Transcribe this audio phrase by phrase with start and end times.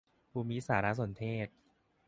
[0.31, 1.47] ภูมิสารสนเทศ